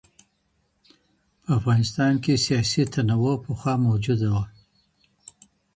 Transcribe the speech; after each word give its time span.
په 1.41 1.49
افغانستان 1.59 2.13
کي 2.23 2.33
سیاسي 2.45 2.83
تنوع 2.93 3.35
پخوا 3.45 3.73
موجوده 3.85 4.27
وه. 4.33 4.43